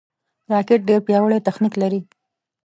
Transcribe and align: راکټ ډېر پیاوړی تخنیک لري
راکټ 0.53 0.79
ډېر 0.87 0.99
پیاوړی 1.07 1.45
تخنیک 1.47 1.73
لري 1.81 2.01